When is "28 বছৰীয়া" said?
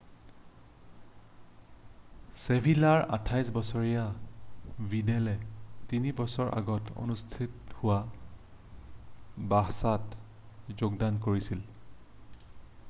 3.17-4.87